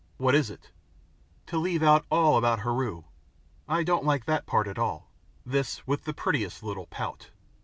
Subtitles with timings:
[0.17, 0.71] "What is it?"
[1.45, 3.03] "To leave out all about Heru
[3.67, 5.11] I don't like that part at all."
[5.45, 7.29] This with the prettiest little pout.